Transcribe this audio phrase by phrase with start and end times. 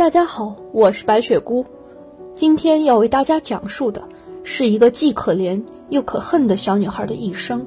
[0.00, 1.66] 大家好，我是白雪姑，
[2.32, 4.02] 今天要为大家讲述的
[4.44, 7.66] 是一个既可怜又可恨的小女孩的一生。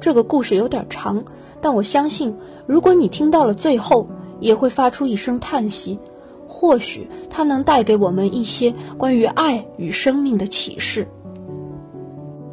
[0.00, 1.22] 这个故事有点长，
[1.60, 2.34] 但我相信，
[2.64, 4.08] 如果你听到了最后，
[4.40, 5.98] 也会发出一声叹息。
[6.48, 11.06] 或许它能带给我们一些关于爱与生命的启示。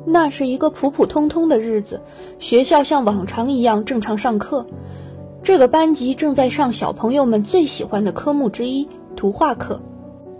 [0.05, 2.02] 那是一个普普通通的日子，
[2.38, 4.66] 学校像往常一样正常上课。
[5.41, 9.81] 这个班级正在上小朋友们最喜欢的科目之一——图画课，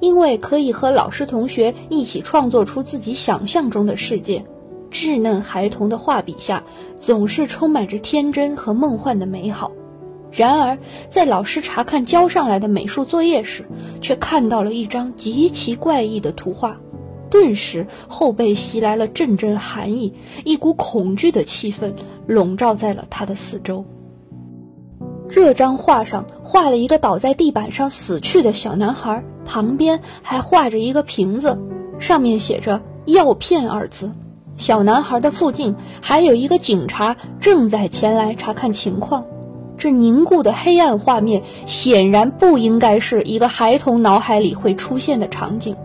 [0.02, 4.46] 因为可以和老师同学一起创作出自己想象中的世界。
[4.92, 6.64] 稚嫩孩童的画笔下，
[7.00, 9.72] 总是充满着天真和梦幻的美好。
[10.32, 10.78] 然而，
[11.10, 13.66] 在老师查看交上来的美术作业时，
[14.02, 16.78] 却看到了一张极其怪异的图画，
[17.32, 20.14] 顿时后背袭来了阵阵寒意，
[20.44, 21.94] 一股恐惧的气氛
[22.28, 23.86] 笼罩在了他的四周。
[25.30, 31.60] 这张画上画了一个倒在地板上死去的小男孩，旁边还画着一个瓶子，
[32.00, 34.12] 上面写着“药片”二字。
[34.58, 39.24] 小男孩的附近还有一个警察正在前来查看情况。
[39.78, 45.76] 这凝固的黑暗画面显然不应该是一个孩童脑海里会出现的场景，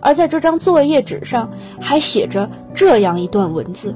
[0.00, 3.94] 而在这张作业纸上还写着这样一段文字：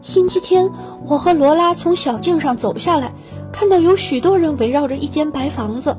[0.00, 0.70] 星期天，
[1.04, 3.12] 我和罗拉从小径上走下来。
[3.58, 5.96] 看到有许多人围绕着一间白房子，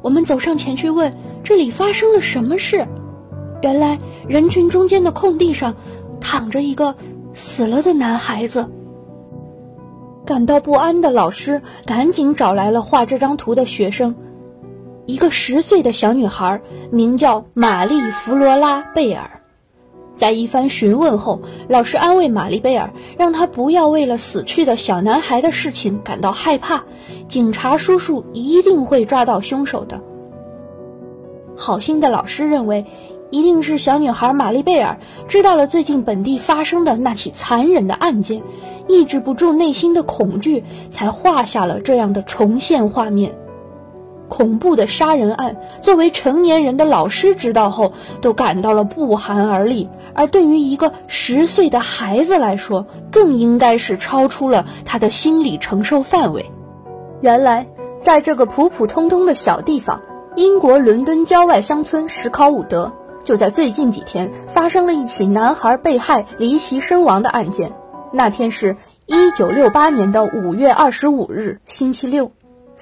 [0.00, 2.86] 我们走上前去问这里发生了什么事。
[3.62, 5.74] 原来人群中间的空地上
[6.20, 6.94] 躺着一个
[7.34, 8.70] 死了的男孩子。
[10.24, 14.14] 感到不安的老师赶紧找来了画这张图的学生，
[15.04, 19.39] 一个十岁的小女孩，名叫玛丽·弗罗拉·贝尔。
[20.20, 26.84] 在一番询问后，老师安慰玛丽贝尔，让她不要为了死去的小男孩的事情感到害怕，
[27.26, 30.02] 警察叔叔一定会抓到凶手的。
[31.56, 32.84] 好心的老师认为，
[33.30, 38.42] 一定是小女孩玛丽贝尔知道了最近本地发生的那起残忍的案件，
[38.88, 43.38] 抑制不住内心的恐惧，才画下了这样的重现画面。
[44.30, 47.92] 恐怖的杀人案，作为成年人的老师知道后，
[48.22, 49.90] 都感到了不寒而栗。
[50.14, 56.50] 而对于一个十岁的孩子来说，更应该是超出了他的心理承受范围。
[57.20, 57.66] 原来，
[58.00, 60.00] 在这个普普通通的小地方——
[60.36, 62.92] 英国伦敦郊外乡村史考伍德，
[63.24, 67.72] 就在最近几天发生了一起男孩被害离奇身亡的案件。
[68.12, 68.76] 那天是
[69.06, 72.32] 一九六八年的五月二十五日，星期六。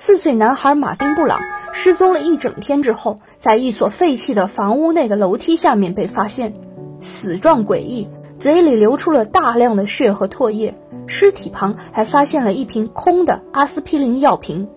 [0.00, 1.40] 四岁男孩马丁·布朗
[1.72, 6.54] 失踪了一整天之后，在一所废弃的房屋内的楼梯下面被发现，
[7.00, 10.78] 死状诡异，嘴里流出了大量的血和唾液。
[11.08, 14.68] 尸体旁还发现了一瓶空的阿司匹林药瓶。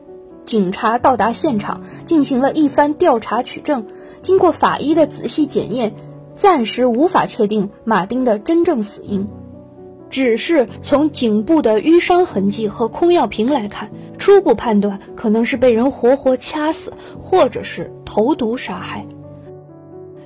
[0.44, 3.86] 警察到达现场，进行了一番调查取证。
[4.24, 5.94] 经过法医的仔细检验，
[6.34, 9.28] 暂时无法确定马丁的真正死因。
[10.12, 13.90] 只是从颈部的淤伤痕迹和空药瓶来看，
[14.20, 19.08] 初步判断可能是被人活活掐死，或者是投毒杀害。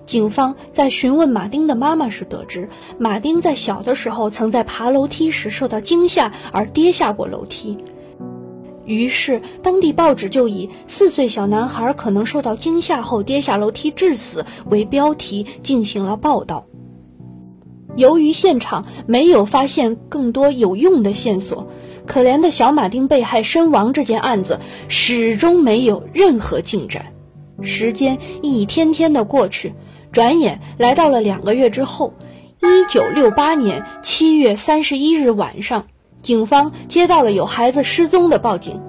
[0.05, 7.77] 警方在询问马丁的妈妈时得知，马丁在小的时候曾在爬楼梯时受到惊吓而跌下过楼梯，
[8.85, 16.65] 于是当地报纸就以“四岁小男孩可能受到惊吓后跌下楼梯致死”为标题进行了报道。
[17.95, 21.67] 由于现场没有发现更多有用的线索，
[22.05, 27.13] 可怜的小马丁被害身亡这件案子始终没有任何进展。
[27.61, 29.73] 时间一天天的过去，
[30.11, 32.13] 转眼来到了两个月之后，
[32.61, 35.85] 一九六八年七月三十一日晚上，
[36.21, 38.81] 警方接到了有孩子失踪的报警。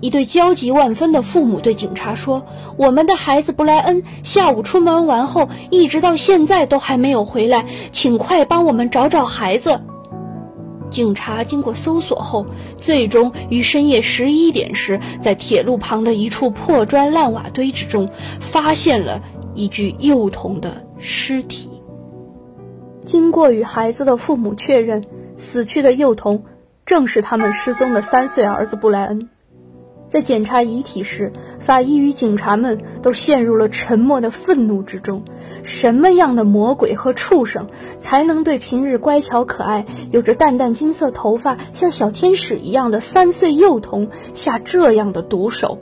[0.00, 2.44] 一对焦急万分的父母对警察说
[2.76, 9.80] ：“我们的孩子布莱恩下午出门玩后，一直到现在都还没有回来，请快帮我们找找孩子。”
[10.88, 12.46] 警察经过搜索后，
[12.76, 19.20] 最终于深夜十一点时，在铁路旁的一处破砖烂瓦堆之中，发现了
[19.54, 21.70] 一具幼童的尸体。
[23.04, 25.04] 经过与孩子的父母确认，
[25.36, 26.44] 死去的幼童
[26.84, 29.28] 正是他们失踪的三岁儿子布莱恩。
[30.08, 35.24] 在检查遗体时，法医与警察们都陷入了沉默的愤怒之中。
[35.62, 37.66] 什么样的魔鬼和畜生，
[37.98, 45.78] 才能对平日乖巧可爱、有着淡淡金色头发、像小天使一样的三岁幼童下这样的毒手？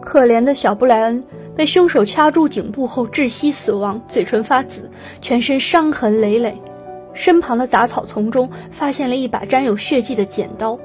[0.00, 1.24] 可怜的小布莱恩
[1.54, 4.90] 被凶手掐住颈部后窒息死亡，嘴唇发紫，
[5.20, 6.60] 全身伤痕累累。
[7.12, 10.78] 身旁的杂草丛中发现了一把沾有血迹的剪刀。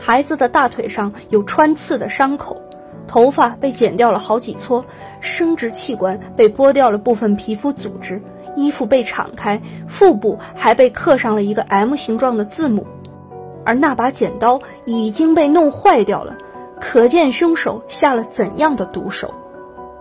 [0.00, 2.60] 孩子的大腿上有穿刺的伤口，
[3.06, 4.84] 头发被剪掉了好几撮，
[5.20, 8.22] 生殖器官被剥掉了部分皮肤组织，
[8.56, 12.86] 衣服被敞开，腹部还被刻上了一个 M 形状的字母，
[13.64, 16.38] 而那把剪刀已经被弄坏掉了，
[16.80, 19.34] 可见凶手下了怎样的毒手。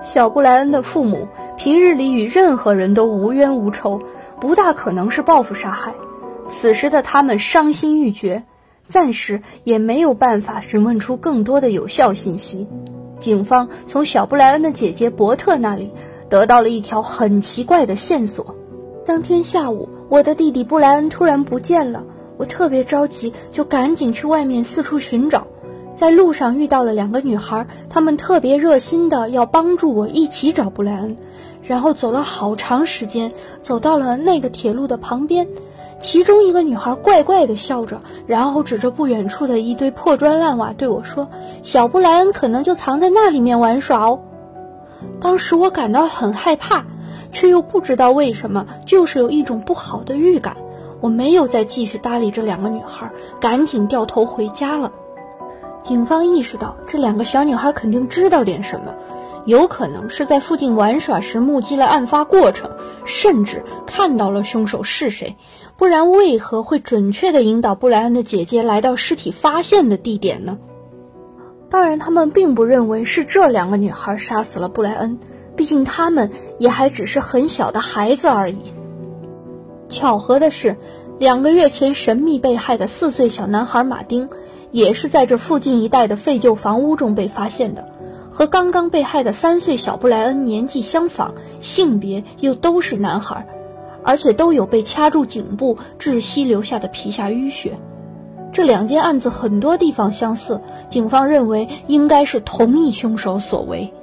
[0.01, 4.01] 小布莱恩的父母平日里与任何人都无冤无仇，
[4.40, 5.94] 不大可能是报复杀害。
[6.48, 8.44] 此时的他们伤心欲绝，
[8.89, 12.68] 暂时也没有办法询问出更多的有效信息。
[13.19, 15.91] 警方从小布莱恩的姐姐伯特那里
[16.30, 18.56] 得到了一条很奇怪的线索。
[19.06, 22.03] 当天下午，我的弟弟布莱恩突然不见了，
[22.38, 25.45] 我特别着急，就赶紧去外面四处寻找。
[25.95, 31.18] 在路上遇到了两个女孩，她们特别热心的要帮助我一起找布莱恩，
[31.62, 35.47] 然后走了好长时间，走到了那个铁路的旁边。
[36.00, 41.28] 其中一个女孩怪怪的笑着，然后指着不远处的一堆破砖烂瓦对我说
[41.62, 44.19] ：“小布莱恩可能就藏在那里面玩耍哦。”
[45.19, 46.86] 当时我感到很害怕，
[47.31, 50.56] 却又不知道为什么，就是有一种不好的预感。
[51.01, 53.10] 我没有再继续搭理这两个女孩，
[53.40, 54.92] 赶紧掉头回家了。
[55.81, 58.94] 警方意识到这两个小女孩肯定知道点什么，
[59.45, 62.71] 有可能是在附近玩耍时目击了案发过程，
[63.06, 65.38] 甚至看到了凶手是谁。
[65.77, 70.57] 不然为何会准确地引导布莱恩的姐姐来到尸体发现的地点呢？
[71.69, 75.19] 当然，他们并不认为是这两个女孩杀死了布莱恩，
[75.56, 78.57] 毕竟他们也还只是很小的孩子而已。
[79.88, 80.77] 巧合的是，
[81.18, 84.30] 两个月前神秘被害的四岁小男孩马丁。
[84.71, 87.89] 也是在这附近一带的废旧房屋中被发现的，
[88.31, 93.47] 和刚刚被害的三岁小布莱恩年纪相仿，性别又都是男孩，
[94.03, 97.79] 而且都有被掐住颈部窒息留下的皮下淤血。
[98.51, 103.93] 这两件案子很多地方相似，警方认为应该是同一凶手所为。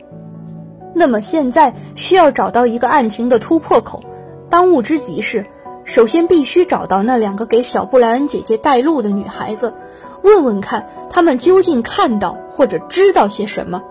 [0.95, 4.03] 那么现在需要找到一个案情的突破口，
[4.49, 5.47] 当务之急是，
[5.85, 9.75] 首先必须找到那两个给小布莱恩姐姐带路的女孩子。
[10.23, 13.83] 问问看，他们究竟看到或者知道些什么？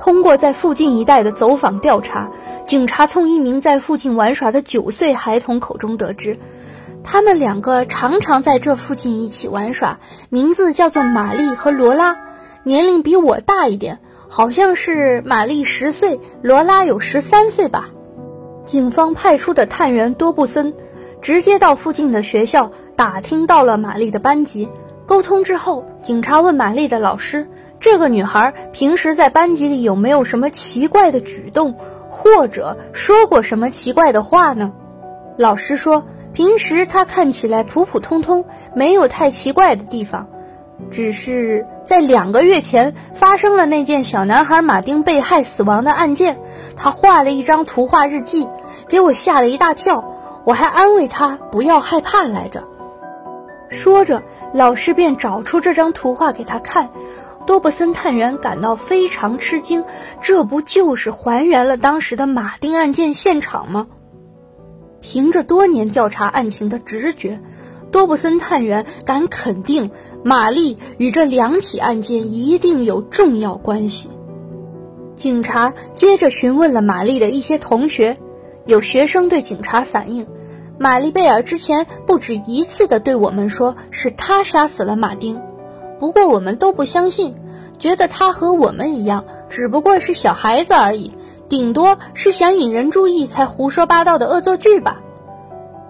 [0.00, 2.30] 通过在附近一带的走访调查，
[2.66, 6.38] 警察从一名在附近玩耍的九岁孩童口中得知，
[7.04, 9.98] 他们两个常常在这附近一起玩耍，
[10.30, 12.16] 名字叫做玛丽和罗拉，
[12.62, 17.90] 年龄比我大一点，好像是玛丽十岁，罗拉有十三岁吧。
[18.64, 20.72] 警方派出的探员多布森，
[21.20, 24.70] 直接到附近的学校打听到了玛丽的班级。
[25.06, 27.48] 沟通之后，警察问玛丽的老师
[27.80, 31.74] ：“这个女孩平时在班级里有没有什么奇怪的举动，
[32.10, 34.72] 或者说过什么奇怪的话呢？”
[35.38, 36.04] 老师说
[36.34, 38.44] ：“平时她看起来普普通通，
[38.74, 40.28] 没有太奇怪的地方，
[40.90, 46.38] 只是在两个月前发生了那件小男孩马丁被害死亡的案件，
[46.76, 48.46] 她画了一张图画日记，
[48.88, 50.04] 给我吓了一大跳，
[50.44, 52.62] 我还安慰她不要害怕来着。”
[53.70, 54.22] 说着，
[54.52, 56.90] 老师便找出这张图画给他看。
[57.50, 59.84] 多布森探员感到非常吃惊，
[60.22, 63.88] 这不就是还原了当时的马丁案件现场吗？
[65.00, 67.40] 凭着多年调查案情的直觉，
[67.90, 69.90] 多布森探员敢肯定，
[70.22, 74.10] 玛丽与这两起案件一定有重要关系。
[75.16, 78.16] 警察接着询问了玛丽的一些同学，
[78.64, 80.28] 有学生对警察反映。
[80.78, 85.40] 玛丽贝尔之前不止一次的对我们说是他杀死了马丁，
[85.98, 87.34] 不过我们都不相信，
[87.80, 91.12] 觉得他和我们一样，只不过是小孩子而已，
[91.48, 95.00] 顶多是想引人注意才胡说八道的恶作剧吧。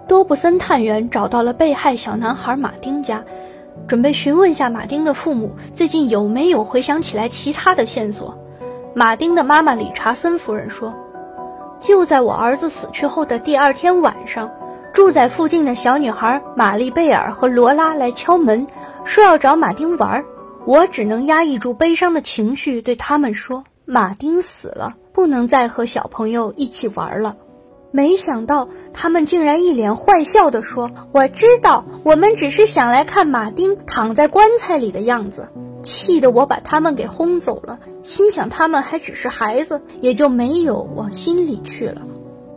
[0.09, 3.23] 多布森探员找到了被害小男孩马丁家，
[3.87, 8.39] 准备询问下马丁的父母最近有没有回想起来其他的线索。
[8.95, 10.95] 马丁的妈妈理查森夫人说
[11.81, 14.51] ：“就在我儿子死去后的第二天晚上。”
[14.93, 18.67] 住在附近的小女孩玛丽贝尔和罗拉来敲门，
[19.05, 20.25] 说要找马丁玩。
[20.67, 27.37] 我只能压抑住悲伤的情绪，对他们说：“马丁死了，不能再和小朋友一起玩了。”
[27.93, 35.49] 没想到他们竟然一脸坏笑地说：“我知道，我们只是想来看马丁躺在棺材里的样子。”
[35.83, 42.03] 气得我把他们给轰走了，心想他们还只是孩子，也就没有往心里去了。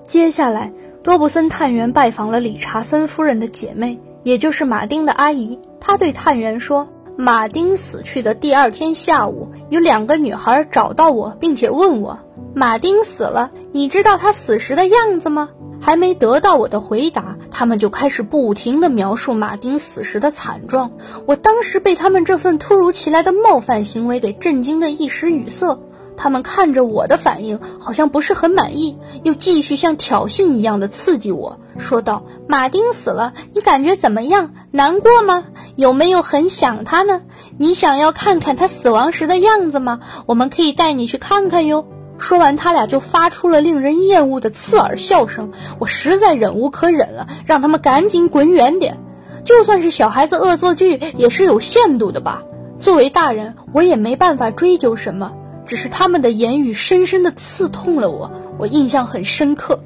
[0.07, 0.72] 接下来。
[1.03, 5.60] 多布森探员拜访了理查森夫人的姐妹，也就是马丁的阿姨。
[5.81, 12.20] 他对探员说：“马丁死去的第二天下午，有两个女孩找到我，并且问我
[12.55, 20.93] ：“马丁死了，你知道他死时的样子吗？”还没得到我的回答，他们就开始不停地描述马丁死时的惨状。
[21.25, 25.77] 我当时被他们这份突如其来的冒犯行为给震惊得一时语塞。
[26.15, 34.53] 他们看着我的反应，好像不是很满意，又继续像挑衅一样的刺激我，说道：“马丁死了，你感觉怎么样？
[34.72, 35.46] 难过吗？
[35.75, 37.22] 有没有很想他呢？
[37.58, 40.00] 你想要看看他死亡时的样子吗？
[40.25, 41.88] 我们可以带你去看看哟。”
[42.20, 45.51] 说完，他俩就发出了令人厌恶的刺耳笑声。
[45.79, 48.98] 我实在忍无可忍了，让他们赶紧滚远点。
[49.43, 52.43] 就算是小孩子恶作剧，也是有限度的吧。
[52.79, 55.34] 作为大人，我也没办法追究什么。
[55.65, 59.84] 只是他们的言语深深地刺痛了我，我印象很深刻。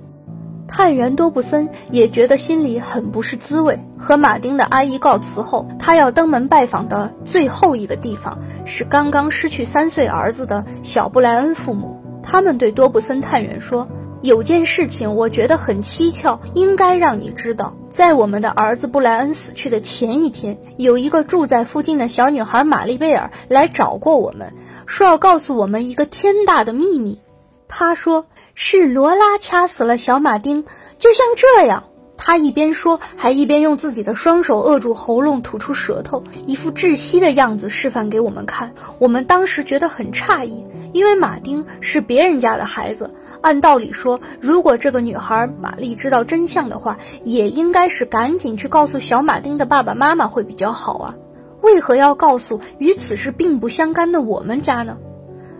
[0.67, 3.79] 探员多布森也觉得心里很不是滋味。
[3.97, 12.01] 和马丁的阿姨告辞后，他要登门拜访的最后一个地方是刚刚失去三岁儿子的小布莱恩父母。
[12.21, 13.87] 他们对多布森探员说
[14.21, 17.75] ：“有件事情我觉得很蹊跷，应该让你知道。
[17.93, 24.53] 在我们的儿子布莱恩死去的前一天，有一个住在附近的小女孩玛丽贝尔来找过我们，
[24.85, 27.19] 说要告诉我们一个天大的秘密。
[27.67, 30.65] 他说是罗拉掐死了小马丁，
[30.97, 31.83] 就像这样。”
[32.19, 38.73] 他一边说，还一边用自己的双手扼住喉咙，吐出舌头，一副窒息的样子示范给我们看。
[38.97, 43.11] 我们当时觉得很诧异，因为马丁是别人家的孩子。
[43.47, 51.15] 按道理说，如果这个女孩玛丽知道真相的话，也应该是赶紧去告诉小马丁的爸爸妈妈会比较好啊。
[51.61, 54.97] 为何要告诉与此事并不相干的我们家呢？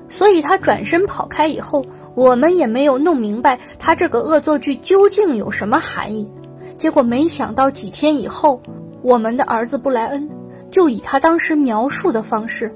[0.09, 6.29] 所以他转身跑开以后，我们也没有弄明白他这个恶作剧究竟有什么含义。
[6.77, 8.61] 结果没想到，几天以后，
[9.01, 10.29] 我们的儿子布莱恩
[10.69, 12.69] 就以他当时描述的方式，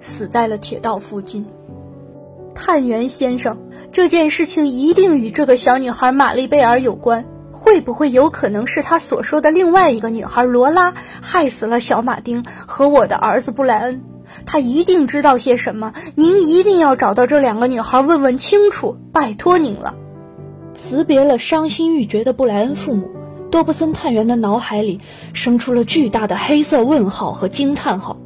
[0.00, 1.46] 死在了铁道附近。
[2.54, 3.58] 探员先生，
[3.92, 7.24] 这件事情一定与这个小女孩玛丽贝尔有关。
[7.54, 14.02] 会不会有可能是他所说的另外一个女孩罗拉害死了小马丁和我的儿子布莱恩？
[14.46, 15.92] 他一定知道些什么。
[16.14, 19.94] 您一定要找到这两个女孩，问问清楚，拜托您了。
[20.74, 23.10] 辞别了伤心欲绝的布莱恩父母。
[23.50, 25.00] 多布森探员的脑海里
[25.34, 28.16] 生出了巨大的黑色问号和惊叹号。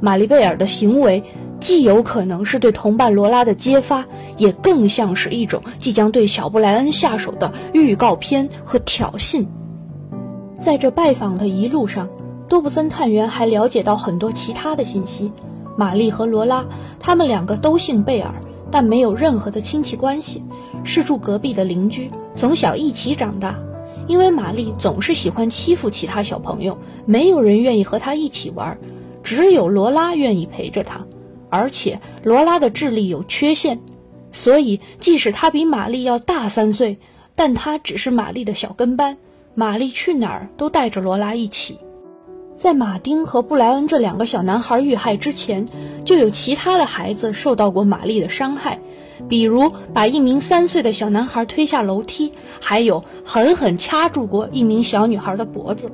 [0.00, 1.22] 玛丽贝尔的行为
[1.60, 4.04] 既有可能是对同伴罗拉的揭发，
[4.38, 9.46] 也更像是一种即将对小布莱恩下手的预告片和挑衅。
[10.58, 12.08] 在这拜访的一路上，
[12.48, 15.30] 多布森探员还了解到很多其他的信息。
[15.76, 16.64] 玛丽和罗拉，
[16.98, 18.34] 他们两个都姓贝尔，
[18.70, 20.42] 但没有任何的亲戚关系，
[20.84, 23.58] 是住隔壁的邻居，从小一起长大。
[24.06, 26.76] 因为玛丽总是喜欢欺负其他小朋友，
[27.06, 28.76] 没有人愿意和她一起玩，
[29.22, 31.06] 只有罗拉愿意陪着她。
[31.50, 33.80] 而且罗拉的智力有缺陷，
[34.32, 36.98] 所以即使她比玛丽要大三岁，
[37.34, 39.18] 但她只是玛丽的小跟班。
[39.54, 41.76] 玛丽去哪儿都带着罗拉一起。
[42.54, 45.66] 在马丁和布莱恩这两个小男孩遇害之前，
[46.04, 48.78] 就有其他的孩子受到过玛丽的伤害。
[49.28, 55.90] 比如把一名三岁的小男孩推下楼梯，还有狠狠掐住过一名小女孩的脖子。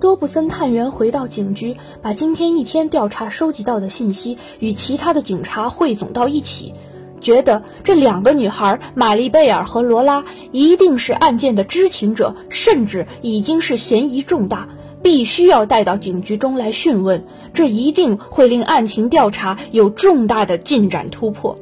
[0.00, 6.72] 多布森探员回到警局，把今天一天调查收集到的信息与其他的警察汇总到一起，
[7.20, 14.66] 觉得这两个女孩玛丽贝尔和罗拉一定是案件的知情者，甚至已经是嫌疑重大。
[15.02, 21.56] 必须要带到警局中来讯问，这一定会令案情调查有重大的进展突破。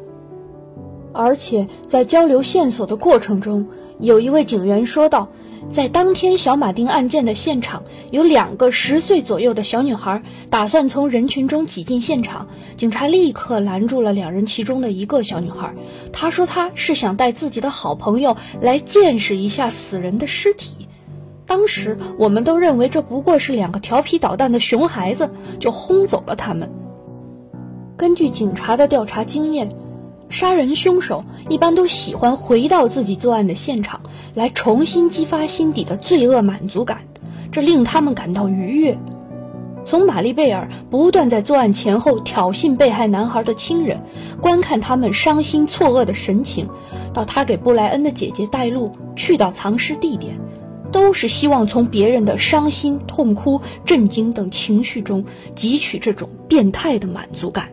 [1.12, 3.66] 而且在交流线索的过程中，
[4.00, 5.28] 有一位警员说道，
[5.70, 15.74] 在当天小马丁案件的现场，有两个十岁左右的小女孩打算从人群中挤进现场，警察立刻拦住了两人其中的一个小女孩。
[16.12, 20.88] 她说她是想带自己的好朋友来见识一下死人的尸体。
[21.46, 26.70] 当时我们都认为这不过是两个调皮捣蛋的熊孩子，就轰走了他们。
[27.96, 29.68] 根据警察的调查经验，
[30.28, 34.00] 杀人凶手一般都喜欢回到自己作案的现场，
[34.34, 36.98] 来重新激发心底的罪恶满足感，
[37.50, 38.98] 这令他们感到愉悦。
[39.84, 44.02] 从玛丽贝尔不断在作案前后挑衅被害男孩的亲人，
[44.40, 46.68] 观看他们伤心错愕的神情，
[47.14, 50.38] 到他给布莱恩的姐姐带路去到藏尸地点。
[50.90, 55.22] 都是希望从别人的伤心、痛哭、震惊等情绪中
[55.54, 57.68] 汲取这种变态的满足感。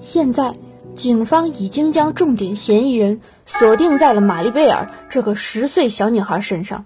[0.00, 0.52] 现在，
[0.94, 6.84] 警方已经将重点嫌疑人锁定在了玛丽贝尔这个十岁小女孩身上。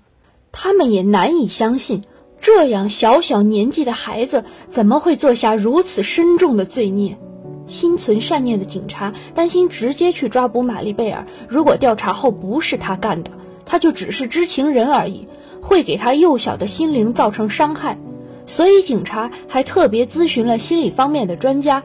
[0.51, 2.03] 他们也难以相信，
[2.41, 7.19] 这样小小年纪的孩子怎么会做下如此深重的罪孽？
[7.67, 13.31] 心存善念的警察担心直接去抓捕玛丽贝尔，如果调查后不是他干的，
[13.67, 15.29] 他就只是知情人而已，
[15.61, 17.99] 会给他幼小的心灵造成伤害。
[18.47, 21.83] 所以警察还特别咨询了心理方面的专家，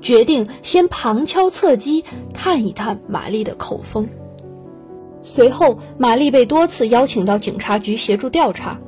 [0.00, 4.08] 决定先旁敲侧击探一探玛丽的口风。
[5.22, 8.78] 随后，玛丽被多次邀请到警察局协助调查。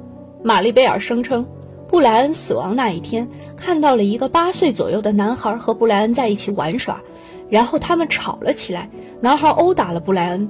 [0.43, 1.47] 玛丽贝尔声称，
[1.87, 7.01] 布莱恩死亡那一天，看到了一个八岁左右的男孩和布莱恩在一起玩耍，
[7.51, 8.89] 然后他们吵了起来，
[9.21, 10.49] 男孩殴打了布莱恩。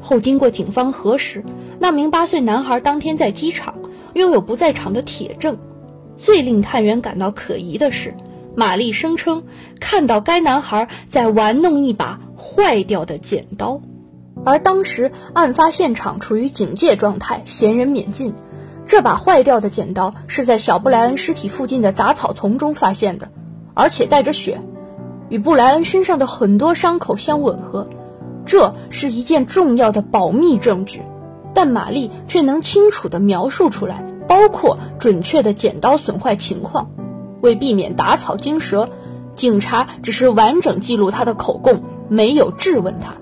[0.00, 1.44] 后经过警方核实，
[1.78, 3.74] 那名八岁男孩当天在机场，
[4.14, 5.56] 拥有不在场的铁证。
[6.16, 8.12] 最令探员感到可疑的是，
[8.54, 9.44] 玛丽声称
[9.80, 13.80] 看到该男孩在玩弄一把坏掉的剪刀，
[14.44, 18.34] 而当时案发现场处于警戒状态，闲人免进。
[18.86, 23.30] 这把坏掉的剪刀是在小布莱恩尸体附近的杂草丛中发现的，
[23.74, 24.60] 而且带着血，
[25.30, 27.88] 与布莱恩身上的很多伤口相吻合。
[28.44, 31.00] 这是一件重要的保密证据，
[31.54, 36.90] 但玛丽却能清楚地描述出来，包括准确的剪刀损坏情况。
[37.42, 38.88] 为避免打草惊蛇，
[39.34, 43.12] 警察只是完整记录他的口供，没有质问他。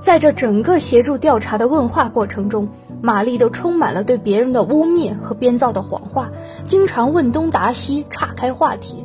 [0.00, 2.70] 在这整个协助调查的问话过程中。
[3.00, 6.32] 玛丽都充满了对别人的污蔑和编造的谎话，
[6.66, 9.04] 经常问东答西，岔开话题。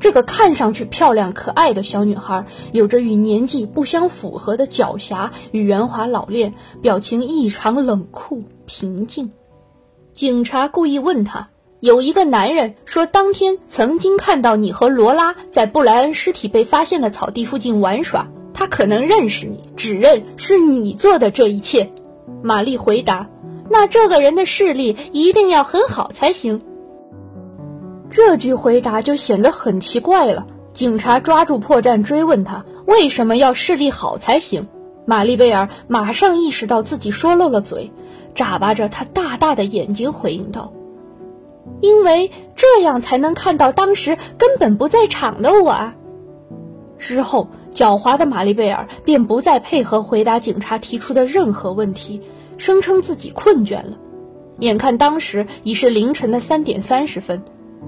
[0.00, 9.30] 这个看上去漂亮可爱的小女孩，有着与年纪不相符合的狡黠与圆滑老练，表情异常冷酷平静。
[10.14, 11.50] 警察故意问她
[11.84, 21.92] ：“有一个男人说，当天曾经看到你和罗拉在布莱恩尸体被发现的草地附近玩耍，他可能认识你，指认是你做的这一切。”
[22.42, 23.28] 玛丽回答。
[23.68, 26.62] 那这个人的视力一定要很好才行。
[28.08, 30.46] 这句回答就显得很奇怪了。
[30.72, 34.66] 警察抓住破绽追问他为什么要视力好才行。
[35.04, 37.92] 玛丽贝尔马上意识到自己说漏了嘴，
[38.34, 40.72] 眨巴着她大大的眼睛回应道
[41.80, 45.94] ：“因为这样才能看到当时根本不在场的我啊。”
[46.98, 52.22] 之后，狡猾的玛丽贝尔便不再配合回答警察提出的任何问题。
[52.56, 53.98] 声称自己困倦了，
[54.60, 57.42] 眼看当时已是凌晨的三点三十分，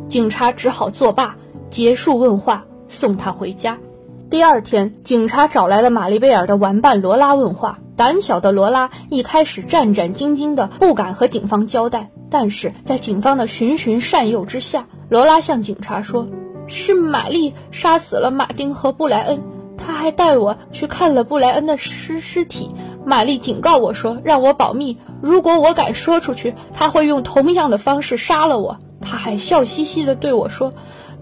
[0.08, 1.36] 警察只好作罢，
[1.70, 3.78] 结束问话，送他回家。
[4.28, 7.78] 第二天，警察找来了玛丽贝尔的玩伴罗拉问话。
[7.94, 12.10] 胆小的罗拉一开始战战兢兢的，不敢和警方交代。
[12.28, 16.26] 但是在警方的循循善诱之下，罗拉向警察说
[16.66, 19.40] ：“是玛丽杀死了马丁和布莱恩，
[19.78, 22.68] 他还带我去看了布莱恩的尸尸体。”
[23.06, 30.72] 玛丽警告我说：“让我保密，如果我敢说出去，他会用同样的方式杀了我。”他还笑嘻嘻地对我说：“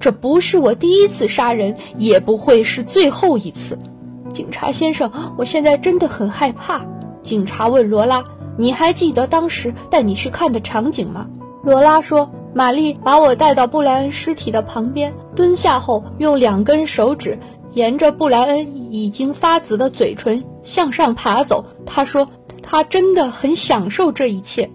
[0.01, 3.79] 这不是我第一次杀人，也不会是最后一次。”
[4.33, 6.85] 警察先生，我现在真的很害怕。
[7.23, 8.25] 警察问罗拉
[8.59, 11.29] ：“你还记得当时带你去看的场景吗？”
[11.63, 17.39] 罗拉说：“玛丽把我带到布莱恩尸体的旁边，蹲下后用两根手指。”
[17.75, 22.29] 沿着布莱恩已经发紫的嘴唇向上爬走，他说
[22.63, 24.71] ：“他真的很享受这一切。”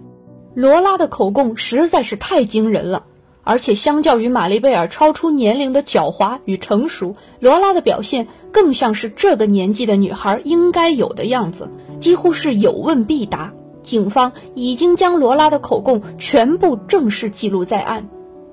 [0.53, 3.05] 罗拉的口供实在是太惊人了，
[3.49, 13.51] 而且相较于玛丽贝尔超出年龄的狡猾与成熟，罗拉的表现更像是这个年纪的女孩应该有的样子，几乎是有问必答。
[13.81, 18.07] 警方已经将罗拉的口供全部正式记录在案，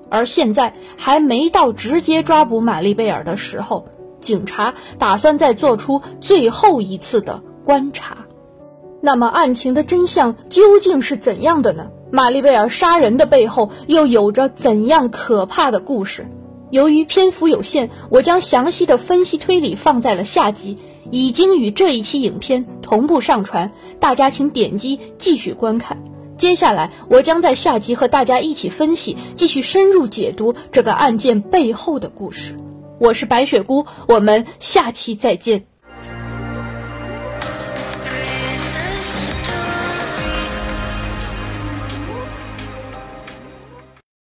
[0.09, 3.85] 而现在还没到直接抓捕玛丽贝尔的时候。
[4.19, 8.17] 警察打算再做出最后一次的观察，
[8.99, 11.91] 那么案情的真相究竟是怎样的呢？
[12.09, 16.27] 玛丽贝尔杀人的背后又有着怎样可怕的故事？
[16.69, 20.77] 由于篇幅有限，我将详细的分析推理放在了下集，
[21.11, 26.01] 已经与这一期影片同步上传，大家请点击继续观看。
[26.37, 32.55] 接下来，我将在下集和大家一起分析，继续深入解读这个案件背后的故事。
[32.99, 35.65] 我是白雪姑，我们下期再见。